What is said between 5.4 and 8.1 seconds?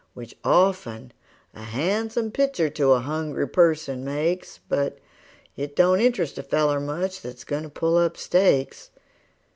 it don't interest a feller much that's goin' to pull